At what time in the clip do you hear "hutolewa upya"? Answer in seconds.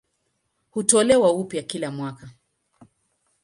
0.71-1.63